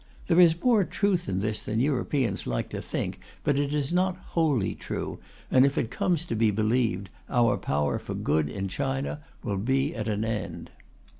[0.25, 4.17] There is more truth in this than Europeans like to think, but it is not
[4.33, 5.19] wholly true,
[5.51, 9.93] and if it comes to be believed our power for good in China will be
[9.93, 10.71] at an end.